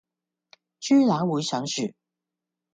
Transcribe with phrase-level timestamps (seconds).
[0.79, 1.93] 豬乸會上樹